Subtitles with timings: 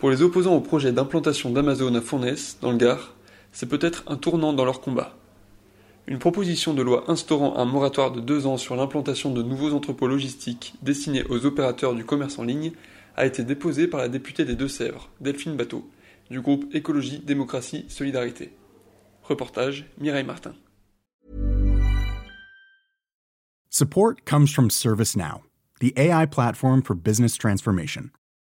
[0.00, 3.14] Pour les opposants au projet d'implantation d'Amazon à Fournaise, dans le Gard,
[3.52, 5.14] c'est peut-être un tournant dans leur combat.
[6.06, 10.08] Une proposition de loi instaurant un moratoire de deux ans sur l'implantation de nouveaux entrepôts
[10.08, 12.72] logistiques destinés aux opérateurs du commerce en ligne
[13.14, 15.86] a été déposée par la députée des Deux-Sèvres, Delphine Bateau,
[16.30, 18.52] du groupe Écologie, Démocratie, Solidarité.
[19.24, 20.54] Reportage Mireille Martin.
[23.68, 25.42] Support comes from ServiceNow,
[25.80, 28.10] the AI platform for business transformation.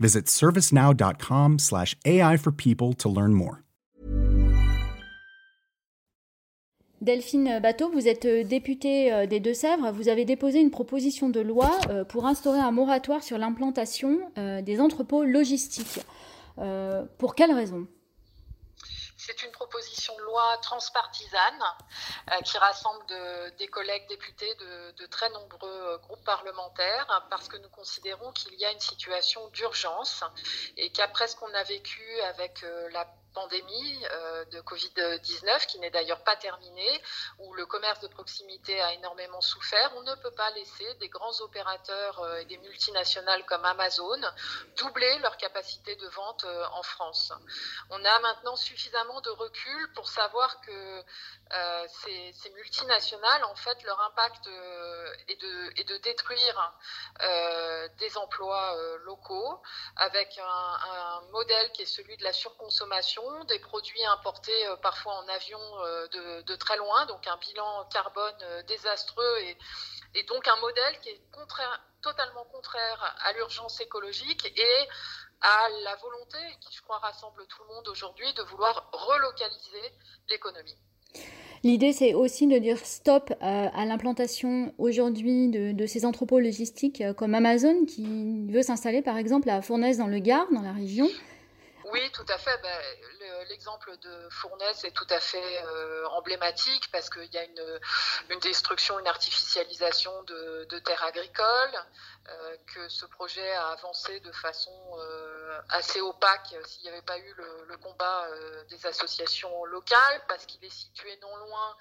[0.00, 3.60] Visit servicenow.com/ai for people to learn more.
[7.00, 9.90] Delphine Bateau, vous êtes euh, députée euh, des Deux-Sèvres.
[9.92, 14.80] Vous avez déposé une proposition de loi euh, pour instaurer un moratoire sur l'implantation des
[14.80, 16.00] entrepôts logistiques.
[17.18, 17.86] Pour quelles raisons
[19.16, 20.19] c'est une proposition de
[20.62, 21.62] transpartisane
[22.44, 23.04] qui rassemble
[23.58, 28.64] des collègues députés de, de, très nombreux groupes parlementaires parce que nous considérons qu'il y
[28.64, 30.24] a une situation d'urgence
[30.76, 36.22] et qu'après ce qu'on a vécu avec la pandémie euh, de Covid-19, qui n'est d'ailleurs
[36.24, 37.02] pas terminée,
[37.38, 41.40] où le commerce de proximité a énormément souffert, on ne peut pas laisser des grands
[41.40, 44.20] opérateurs euh, et des multinationales comme Amazon
[44.76, 47.32] doubler leur capacité de vente euh, en France.
[47.90, 51.02] On a maintenant suffisamment de recul pour savoir que
[52.02, 54.48] ces, multinationales, en fait, leur impact
[55.28, 56.74] est de, détruire
[57.98, 59.60] des emplois locaux
[59.96, 65.28] avec un modèle qui est celui de la surconsommation des produits importés euh, parfois en
[65.28, 69.56] avion euh, de, très loin, donc un bilan carbone euh, désastreux et,
[70.28, 71.20] donc un modèle qui est
[72.02, 74.88] totalement contraire à l'urgence écologique et
[75.40, 79.92] à la volonté, qui je crois rassemble tout le monde aujourd'hui, de vouloir relocaliser
[80.28, 80.76] l'économie.
[81.62, 87.84] L'idée, c'est aussi de dire stop à l'implantation aujourd'hui de, ces entrepôts logistiques comme Amazon
[87.86, 91.08] qui veut s'installer par exemple à Fournaise dans le Gard, dans la région.
[91.92, 92.56] Oui, tout à fait.
[92.62, 92.80] Ben,
[93.48, 98.98] l'exemple de Fournaise est tout à fait euh, emblématique parce qu'il y a une, destruction,
[98.98, 101.84] une artificialisation de, terres agricoles,
[102.28, 107.18] euh, que ce projet a avancé de façon euh, assez opaque s'il n'y avait pas
[107.18, 108.28] eu le, combat
[108.68, 111.76] des associations locales, parce qu'il est situé non loin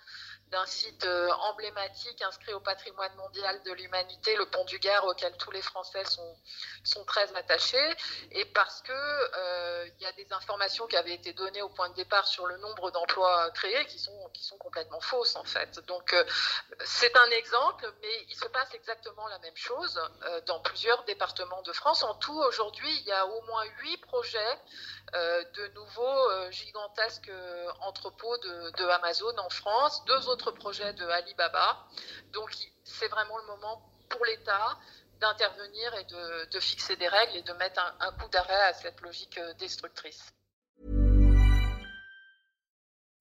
[0.47, 1.05] d'un site
[1.41, 6.05] emblématique inscrit au patrimoine mondial de l'humanité, le pont du Gard, auquel tous les Français
[6.05, 6.37] sont,
[6.83, 7.95] sont très attachés,
[8.31, 11.95] et parce que il y a des informations qui avaient été données au point de
[11.95, 14.11] départ sur le nombre d'emplois créés qui sont,
[14.59, 15.79] complètement fausses en fait.
[15.87, 16.23] Donc euh,
[16.83, 19.99] c'est un exemple, mais il se passe exactement la même chose
[20.45, 22.03] dans plusieurs départements de France.
[22.03, 24.57] En tout, aujourd'hui, il y a au moins huit projets
[25.13, 27.31] de nouveaux gigantesques
[27.81, 31.77] entrepôts de, de Amazon en France, deux autres projet de Alibaba.
[32.33, 32.51] Donc
[32.83, 34.77] c'est vraiment le moment pour l'État
[35.21, 36.05] d'intervenir et
[36.53, 40.31] de, fixer des règles et de mettre un, coup d'arrêt à cette logique euh, destructrice.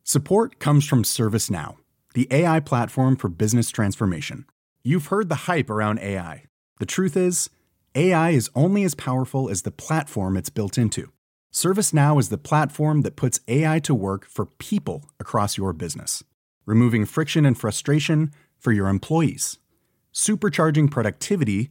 [0.04, 1.76] Support comes from ServiceNow,
[2.14, 4.46] the AI platform for business transformation.
[4.82, 6.44] You've heard the hype around AI.
[6.80, 7.50] The truth is,
[7.94, 11.12] AI is only as powerful as the platform it's built into.
[11.52, 16.22] ServiceNow is the platform that puts AI to work for people across your business
[16.68, 19.58] removing friction and frustration for your employees,
[20.12, 21.70] supercharging productivity